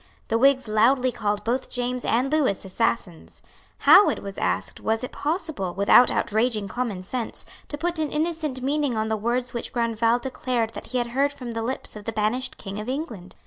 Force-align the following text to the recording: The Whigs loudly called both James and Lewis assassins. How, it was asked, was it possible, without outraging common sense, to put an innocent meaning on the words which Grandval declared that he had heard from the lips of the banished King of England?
The 0.29 0.37
Whigs 0.39 0.67
loudly 0.67 1.11
called 1.11 1.43
both 1.43 1.69
James 1.69 2.03
and 2.05 2.31
Lewis 2.31 2.65
assassins. 2.65 3.43
How, 3.77 4.09
it 4.09 4.23
was 4.23 4.39
asked, 4.39 4.79
was 4.79 5.03
it 5.03 5.11
possible, 5.11 5.75
without 5.75 6.09
outraging 6.09 6.67
common 6.69 7.03
sense, 7.03 7.45
to 7.67 7.77
put 7.77 7.99
an 7.99 8.11
innocent 8.11 8.63
meaning 8.63 8.97
on 8.97 9.09
the 9.09 9.15
words 9.15 9.53
which 9.53 9.71
Grandval 9.71 10.17
declared 10.17 10.71
that 10.71 10.87
he 10.87 10.97
had 10.97 11.09
heard 11.13 11.31
from 11.31 11.51
the 11.51 11.61
lips 11.61 11.95
of 11.95 12.05
the 12.05 12.11
banished 12.11 12.57
King 12.57 12.79
of 12.79 12.89
England? 12.89 13.35